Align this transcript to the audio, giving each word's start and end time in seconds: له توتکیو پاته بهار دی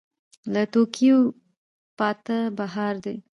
له 0.53 0.61
توتکیو 0.73 1.19
پاته 1.97 2.37
بهار 2.57 2.95
دی 3.03 3.15